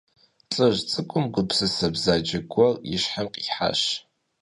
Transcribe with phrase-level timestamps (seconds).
[0.53, 3.81] ЛӀыжь цӀыкӀум гупсысэ бзаджэ гуэр и щхьэм къихьащ.